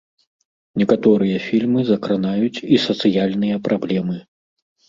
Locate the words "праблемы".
3.69-4.17